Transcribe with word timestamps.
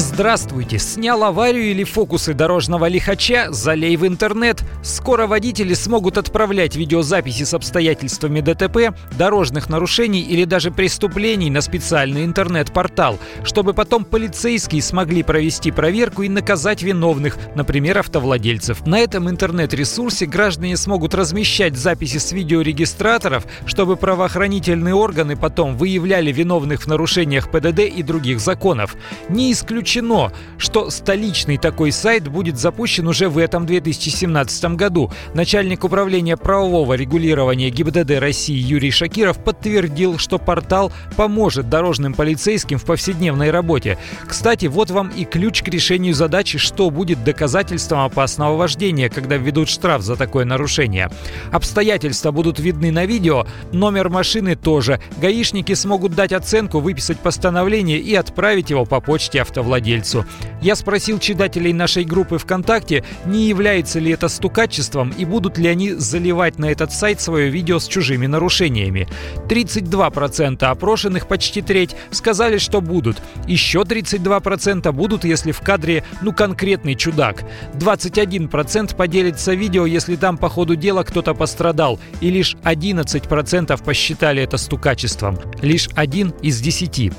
Здравствуйте! 0.00 0.78
Снял 0.78 1.22
аварию 1.24 1.72
или 1.72 1.84
фокусы 1.84 2.32
дорожного 2.32 2.88
лихача? 2.88 3.52
Залей 3.52 3.98
в 3.98 4.06
интернет. 4.06 4.62
Скоро 4.82 5.26
водители 5.26 5.74
смогут 5.74 6.16
отправлять 6.16 6.74
видеозаписи 6.74 7.42
с 7.42 7.52
обстоятельствами 7.52 8.40
ДТП, 8.40 8.96
дорожных 9.18 9.68
нарушений 9.68 10.22
или 10.22 10.44
даже 10.44 10.70
преступлений 10.70 11.50
на 11.50 11.60
специальный 11.60 12.24
интернет-портал, 12.24 13.18
чтобы 13.44 13.74
потом 13.74 14.06
полицейские 14.06 14.80
смогли 14.80 15.22
провести 15.22 15.70
проверку 15.70 16.22
и 16.22 16.30
наказать 16.30 16.82
виновных, 16.82 17.36
например, 17.54 17.98
автовладельцев. 17.98 18.86
На 18.86 19.00
этом 19.00 19.28
интернет-ресурсе 19.28 20.24
граждане 20.24 20.78
смогут 20.78 21.14
размещать 21.14 21.76
записи 21.76 22.16
с 22.16 22.32
видеорегистраторов, 22.32 23.44
чтобы 23.66 23.96
правоохранительные 23.96 24.94
органы 24.94 25.36
потом 25.36 25.76
выявляли 25.76 26.32
виновных 26.32 26.84
в 26.84 26.86
нарушениях 26.86 27.50
ПДД 27.50 27.80
и 27.80 28.02
других 28.02 28.40
законов. 28.40 28.96
Не 29.28 29.52
исключено 29.52 29.89
исключено, 29.90 30.32
что 30.56 30.88
столичный 30.90 31.58
такой 31.58 31.90
сайт 31.90 32.28
будет 32.28 32.58
запущен 32.58 33.08
уже 33.08 33.28
в 33.28 33.38
этом 33.38 33.66
2017 33.66 34.76
году. 34.76 35.10
Начальник 35.34 35.82
управления 35.82 36.36
правового 36.36 36.94
регулирования 36.94 37.70
ГИБДД 37.70 38.20
России 38.20 38.56
Юрий 38.56 38.92
Шакиров 38.92 39.42
подтвердил, 39.42 40.18
что 40.18 40.38
портал 40.38 40.92
поможет 41.16 41.68
дорожным 41.68 42.14
полицейским 42.14 42.78
в 42.78 42.84
повседневной 42.84 43.50
работе. 43.50 43.98
Кстати, 44.26 44.66
вот 44.66 44.90
вам 44.90 45.08
и 45.08 45.24
ключ 45.24 45.62
к 45.62 45.68
решению 45.68 46.14
задачи, 46.14 46.58
что 46.58 46.90
будет 46.90 47.24
доказательством 47.24 48.00
опасного 48.00 48.56
вождения, 48.56 49.08
когда 49.08 49.36
введут 49.36 49.68
штраф 49.68 50.02
за 50.02 50.14
такое 50.14 50.44
нарушение. 50.44 51.10
Обстоятельства 51.50 52.30
будут 52.30 52.60
видны 52.60 52.92
на 52.92 53.06
видео, 53.06 53.46
номер 53.72 54.08
машины 54.08 54.54
тоже. 54.54 55.00
Гаишники 55.20 55.74
смогут 55.74 56.14
дать 56.14 56.32
оценку, 56.32 56.78
выписать 56.78 57.18
постановление 57.18 57.98
и 57.98 58.14
отправить 58.14 58.70
его 58.70 58.84
по 58.84 59.00
почте 59.00 59.42
автовладельцу 59.42 59.79
владельцу. 59.80 60.24
Я 60.60 60.76
спросил 60.76 61.18
читателей 61.18 61.72
нашей 61.72 62.04
группы 62.04 62.38
ВКонтакте, 62.38 63.02
не 63.24 63.48
является 63.48 63.98
ли 63.98 64.12
это 64.12 64.28
стукачеством 64.28 65.10
и 65.18 65.24
будут 65.24 65.58
ли 65.58 65.68
они 65.68 65.92
заливать 65.92 66.58
на 66.58 66.66
этот 66.66 66.92
сайт 66.92 67.20
свое 67.20 67.48
видео 67.48 67.78
с 67.78 67.88
чужими 67.88 68.26
нарушениями. 68.26 69.08
32% 69.48 70.64
опрошенных, 70.64 71.26
почти 71.26 71.62
треть, 71.62 71.96
сказали, 72.10 72.58
что 72.58 72.80
будут. 72.80 73.16
Еще 73.46 73.80
32% 73.80 74.92
будут, 74.92 75.24
если 75.24 75.52
в 75.52 75.60
кадре 75.60 76.04
ну 76.20 76.32
конкретный 76.32 76.94
чудак. 76.94 77.44
21% 77.74 78.94
поделится 78.94 79.54
видео, 79.54 79.86
если 79.86 80.16
там 80.16 80.36
по 80.36 80.48
ходу 80.48 80.76
дела 80.76 81.04
кто-то 81.04 81.34
пострадал. 81.34 81.98
И 82.20 82.30
лишь 82.30 82.56
11% 82.64 83.82
посчитали 83.82 84.42
это 84.42 84.58
стукачеством. 84.58 85.38
Лишь 85.62 85.88
один 85.94 86.34
из 86.42 86.60
десяти. 86.60 87.12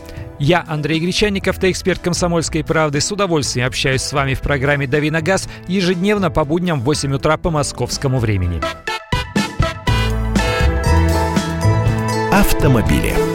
Я, 0.43 0.65
Андрей 0.67 0.99
Гречанников, 0.99 1.63
эксперт 1.63 2.01
«Комсомольской 2.01 2.63
правды». 2.63 2.99
С 2.99 3.11
удовольствием 3.11 3.67
общаюсь 3.67 4.01
с 4.01 4.11
вами 4.11 4.33
в 4.33 4.41
программе 4.41 4.87
«Дави 4.87 5.11
на 5.11 5.21
газ» 5.21 5.47
ежедневно 5.67 6.31
по 6.31 6.45
будням 6.45 6.79
в 6.79 6.83
8 6.83 7.13
утра 7.13 7.37
по 7.37 7.51
московскому 7.51 8.17
времени. 8.17 8.59
Автомобили. 12.31 13.30